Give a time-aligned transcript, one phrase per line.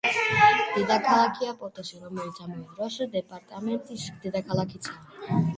[0.77, 5.41] დედაქალაქია პოტოსი, რომელიც ამავე დროს დეპარტამენტის დედაქალაქიცაა.